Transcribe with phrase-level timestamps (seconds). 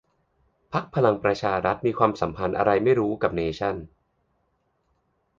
[0.73, 3.75] พรรคพลังประชารัฐ มีความสัมพันธ์อะไรก็ไม่รู้กับเนชั่น